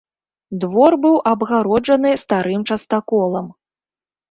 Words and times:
Двор 0.63 0.91
быў 1.03 1.17
абгароджаны 1.33 2.15
старым 2.23 2.65
частаколам. 2.71 3.55